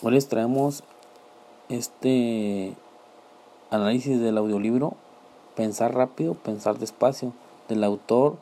[0.00, 0.84] Hoy les traemos
[1.68, 2.72] este
[3.70, 4.94] análisis del audiolibro
[5.56, 7.32] Pensar rápido, pensar despacio,
[7.68, 8.36] del autor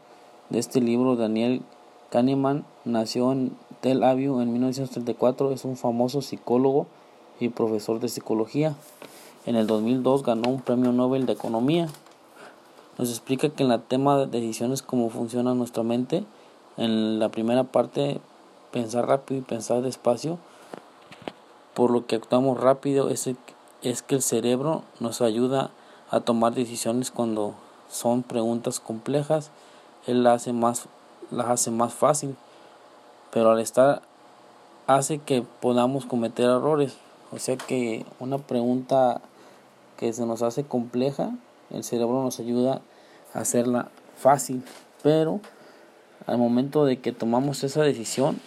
[0.50, 1.62] de este libro, Daniel
[2.10, 6.86] Kahneman, nació en Tel Aviv en 1934, es un famoso psicólogo
[7.40, 8.76] y profesor de psicología.
[9.46, 11.88] En el 2002 ganó un premio Nobel de Economía.
[12.98, 16.22] Nos explica que en la tema de decisiones cómo funciona nuestra mente,
[16.76, 18.20] en la primera parte,
[18.72, 20.38] pensar rápido y pensar despacio,
[21.76, 23.28] por lo que actuamos rápido es,
[23.82, 25.70] es que el cerebro nos ayuda
[26.10, 27.54] a tomar decisiones cuando
[27.90, 29.50] son preguntas complejas,
[30.06, 30.86] él las hace más,
[31.30, 32.34] las hace más fácil,
[33.30, 34.00] pero al estar
[34.86, 36.96] hace que podamos cometer errores,
[37.30, 39.20] o sea que una pregunta
[39.98, 41.32] que se nos hace compleja,
[41.68, 42.80] el cerebro nos ayuda
[43.34, 44.64] a hacerla fácil,
[45.02, 45.40] pero
[46.26, 48.40] al momento de que tomamos esa decisión,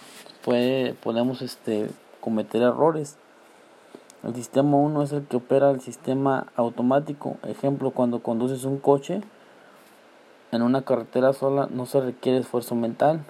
[0.44, 1.90] puede, podemos este,
[2.20, 3.18] cometer errores.
[4.22, 7.38] El sistema 1 es el que opera el sistema automático.
[7.44, 9.22] Ejemplo, cuando conduces un coche
[10.52, 13.22] en una carretera sola no se requiere esfuerzo mental.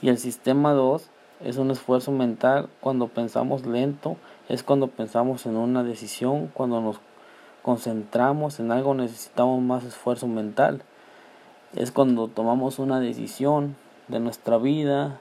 [0.00, 1.10] Y el sistema 2
[1.44, 4.16] es un esfuerzo mental cuando pensamos lento,
[4.48, 7.00] es cuando pensamos en una decisión, cuando nos
[7.62, 10.82] concentramos en algo necesitamos más esfuerzo mental.
[11.74, 13.76] Es cuando tomamos una decisión
[14.08, 15.20] de nuestra vida,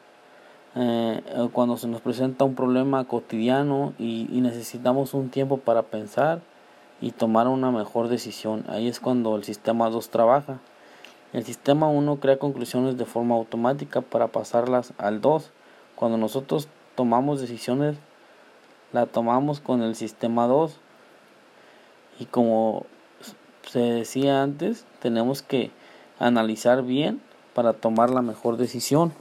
[0.74, 6.42] eh, cuando se nos presenta un problema cotidiano y, necesitamos un tiempo para pensar
[7.02, 8.64] y tomar una mejor decisión.
[8.70, 10.60] Ahí es cuando el sistema 2 trabaja.
[11.34, 15.52] El sistema 1 crea conclusiones de forma automática para pasarlas al 2.
[15.96, 17.98] Cuando nosotros tomamos decisiones,
[18.94, 20.78] la tomamos con el sistema 2.
[22.20, 22.86] Y como
[23.64, 25.72] se decía antes, tenemos que
[26.20, 27.22] analizar bien
[27.54, 29.14] para tomar la mejor decisión.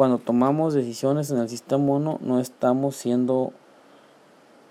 [0.00, 3.52] Cuando tomamos decisiones en el sistema 1 no estamos siendo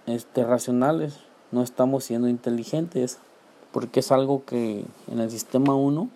[0.08, 1.20] este, racionales,
[1.52, 3.20] no estamos siendo inteligentes,
[3.72, 6.10] porque es algo que en el sistema 1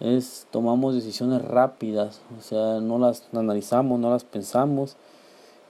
[0.00, 4.98] es tomamos decisiones rápidas, o sea, no las analizamos, no las pensamos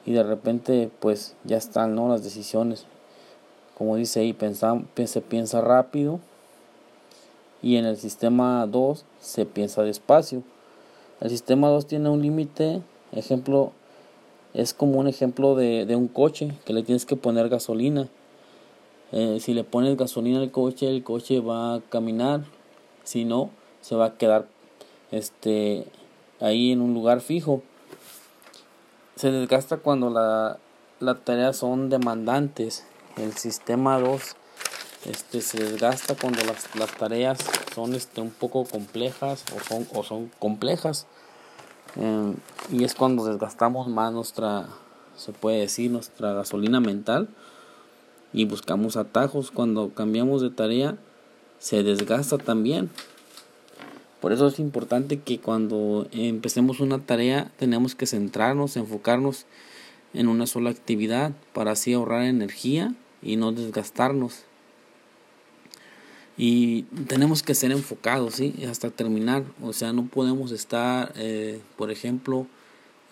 [0.04, 2.09] y de repente pues ya están, ¿no?
[2.09, 2.87] las decisiones.
[3.78, 4.37] Como dice ahí,
[5.06, 6.19] se piensa rápido
[7.62, 10.42] y en el sistema 2 se piensa despacio.
[11.22, 13.71] El sistema 2 tiene un límite, ejemplo,
[14.55, 18.09] es como un ejemplo de, un coche que le tienes que poner gasolina.
[19.12, 22.43] Eh, si le pones gasolina al coche, el coche va a caminar,
[23.05, 23.50] si no,
[23.83, 24.49] se va a quedar
[25.12, 25.87] este,
[26.41, 27.62] ahí en un lugar fijo.
[29.15, 30.56] Se desgasta cuando las
[30.99, 32.84] la tareas son demandantes.
[33.16, 34.34] El sistema 2
[35.04, 37.38] este, se desgasta cuando las, las tareas
[37.74, 41.06] son este, un poco complejas o son, o son complejas.
[41.96, 42.34] Eh,
[42.70, 44.68] y es cuando desgastamos más nuestra,
[45.16, 47.28] se puede decir, nuestra gasolina mental
[48.32, 49.50] y buscamos atajos.
[49.50, 50.96] Cuando cambiamos de tarea,
[51.58, 52.91] se desgasta también.
[54.20, 59.46] Por eso es importante que cuando empecemos una tarea tenemos que centrarnos, enfocarnos
[60.14, 64.44] en una sola actividad para así ahorrar energía y no desgastarnos
[66.37, 68.54] y tenemos que ser enfocados ¿sí?
[68.69, 69.44] hasta terminar.
[69.62, 72.47] O sea no podemos estar eh, por ejemplo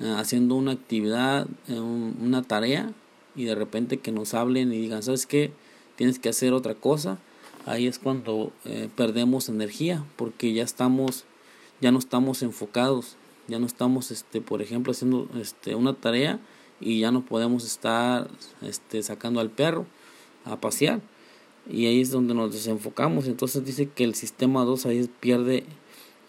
[0.00, 2.92] eh, haciendo una actividad eh, una tarea
[3.36, 5.52] y de repente que nos hablen y digan sabes qué
[5.96, 7.18] tienes que hacer otra cosa
[7.66, 8.52] ahí es cuando
[8.96, 11.24] perdemos energía porque ya estamos
[11.80, 13.16] ya no estamos enfocados.
[13.48, 16.38] Ya no estamos este por ejemplo haciendo este una tarea
[16.80, 18.28] y ya no podemos estar
[18.62, 19.86] este sacando al perro
[20.44, 21.00] a pasear
[21.70, 23.26] y ahí es donde nos desenfocamos.
[23.26, 25.64] Entonces dice que el sistema 2 ahí pierde,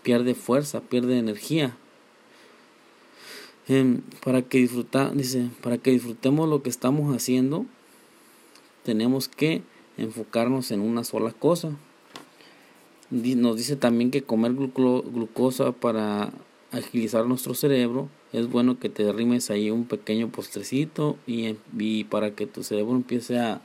[0.04, 1.76] pierde fuerza, pierde energía.
[3.68, 7.66] Em, para que disfruta, dice, para que disfrutemos lo que estamos haciendo,
[8.84, 9.62] tenemos que
[9.98, 11.72] enfocarnos en una sola cosa.
[13.10, 16.32] Nos dice también que comer glucosa para
[16.72, 22.32] agilizar nuestro cerebro es bueno que te derrimes ahí un pequeño postrecito y, y para
[22.34, 23.62] que tu cerebro empiece a,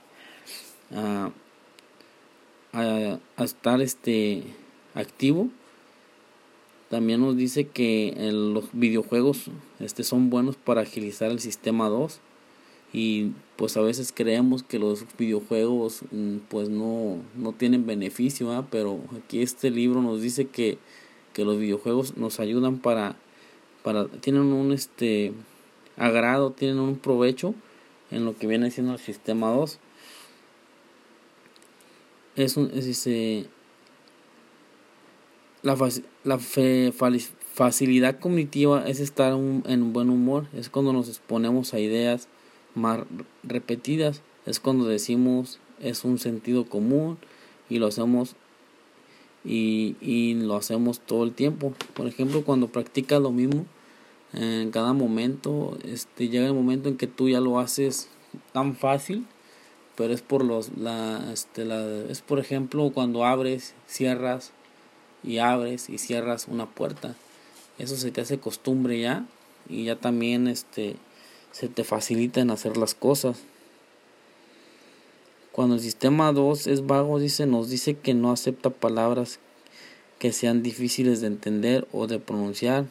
[0.92, 1.30] a
[2.76, 4.42] a, estar este
[4.94, 5.48] activo.
[6.90, 9.46] También nos dice que los videojuegos
[9.80, 12.20] este son buenos para agilizar el sistema 2
[12.92, 19.00] y pues a veces creemos que los videojuegos mm, pues no, no tienen beneficio pero
[19.18, 20.78] aquí este libro nos dice que,
[21.32, 23.16] que los videojuegos nos ayudan para
[23.82, 25.32] para tienen un este
[25.96, 27.54] agrado tienen un provecho
[28.12, 29.80] en lo que viene siendo el sistema 2
[32.36, 33.08] es, un, es
[35.62, 35.76] la,
[36.24, 42.28] la facilidad cognitiva es estar en un buen humor, es cuando nos exponemos a ideas
[42.76, 43.00] más
[43.42, 44.22] repetidas.
[44.44, 47.18] Es cuando decimos es un sentido común
[47.68, 48.36] y lo hacemos
[49.44, 51.74] y, y lo hacemos todo el tiempo.
[51.94, 53.66] Por ejemplo, cuando practicas lo mismo
[54.32, 58.08] en cada momento, este llega el momento en que tú ya lo haces
[58.52, 59.26] tan fácil,
[59.96, 64.52] pero es por los la este la es por ejemplo cuando abres, cierras
[65.24, 67.14] y abres y cierras una puerta.
[67.78, 69.26] Eso se te hace costumbre ya
[69.68, 70.96] y ya también este
[71.52, 73.38] se te facilita en hacer las cosas.
[75.52, 79.38] Cuando el sistema 2 es vago, dice, nos dice que no acepta palabras
[80.18, 82.84] que sean difíciles de entender o de pronunciar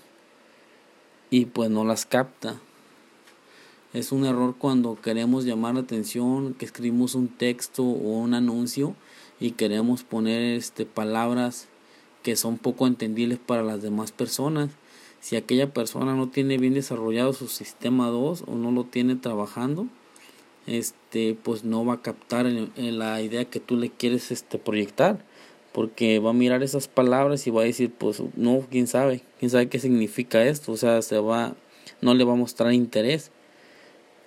[1.30, 2.60] y pues no las capta.
[3.96, 8.94] Es un error cuando queremos llamar la atención, que escribimos un texto o un anuncio
[9.40, 11.70] y queremos poner este palabras
[12.22, 14.70] que son poco entendibles para las demás personas.
[15.22, 19.88] Si aquella persona no tiene bien desarrollado su sistema 2 o no lo tiene trabajando,
[20.68, 25.24] este pues no va a captar la idea que tú le quieres este proyectar
[25.72, 29.52] porque va a mirar esas palabras y va a decir pues no quién sabe quién
[29.52, 30.74] sabe qué significa esto.
[30.74, 31.56] O sea se va
[32.02, 33.32] no le va a mostrar interés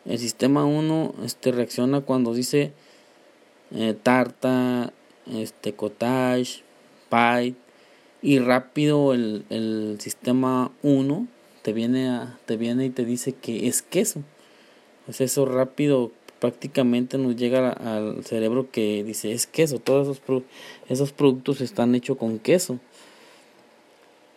[0.08, 2.72] el sistema 1 este reacciona cuando dice
[3.72, 4.92] eh, tarta
[5.30, 6.62] este cottage
[7.10, 7.54] pie
[8.22, 11.28] y rápido el, el sistema 1
[11.62, 14.22] te viene te viene y te dice que es queso.
[15.04, 20.42] Pues eso rápido prácticamente nos llega al cerebro que dice es queso, todos esos,
[20.88, 22.78] esos productos están hechos con queso.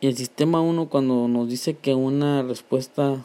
[0.01, 3.23] Y el sistema 1 cuando nos dice que una respuesta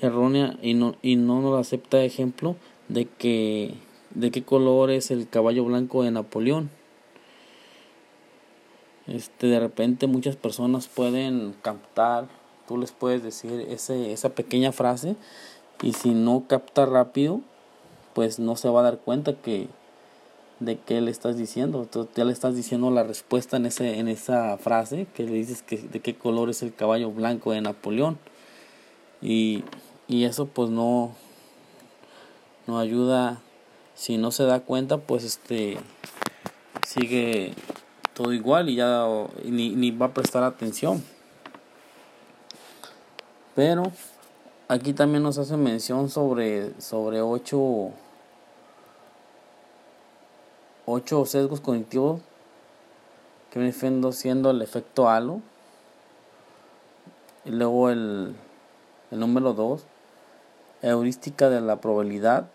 [0.00, 2.56] errónea y no, y no nos acepta ejemplo
[2.88, 3.74] de que
[4.14, 6.70] de qué color es el caballo blanco de Napoleón.
[9.06, 12.28] Este de repente muchas personas pueden captar
[12.66, 15.16] tú les puedes decir ese, esa pequeña frase
[15.82, 17.42] y si no capta rápido
[18.14, 19.68] pues no se va a dar cuenta que
[20.60, 21.82] de qué le estás diciendo.
[21.82, 25.62] Entonces ya le estás diciendo la respuesta en ese en esa frase que le dices
[25.62, 28.18] que de qué color es el caballo blanco de Napoleón
[29.24, 29.64] y,
[30.06, 31.16] y eso pues no
[32.68, 33.40] no ayuda
[33.94, 35.78] si no se da cuenta pues este
[36.86, 37.54] sigue
[38.14, 39.06] todo igual y ya
[39.44, 41.02] ni, ni va a prestar atención.
[43.54, 43.84] Pero
[44.68, 47.90] aquí también nos hace mención sobre, sobre ocho,
[50.86, 52.20] ocho sesgos cognitivos
[53.50, 55.40] que vienen siendo el efecto halo.
[57.44, 58.34] Y luego el,
[59.14, 59.86] el número 2,
[60.82, 62.48] heurística de la probabilidad,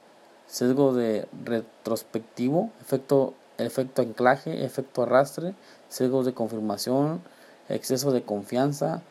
[0.46, 5.54] sesgo de retrospectivo, efecto efecto anclaje, efecto arrastre,
[5.88, 7.22] sesgos de confirmación,
[7.70, 9.02] exceso de confianza,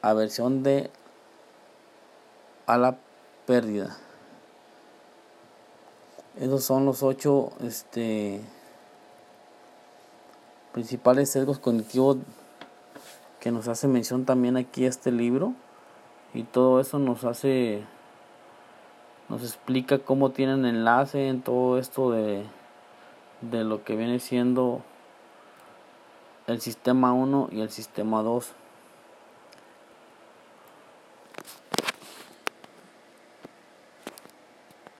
[0.00, 0.90] aversión de
[2.66, 2.98] a la
[3.46, 3.96] pérdida.
[6.38, 8.40] Esos son los ocho este,
[10.72, 12.18] principales sesgos cognitivos
[13.40, 15.54] que nos hace mención también aquí este libro
[16.34, 17.82] y todo eso nos hace
[19.28, 22.44] nos explica cómo tienen enlace en todo esto de
[23.40, 24.82] de lo que viene siendo
[26.46, 28.52] el sistema 1 y el sistema 2.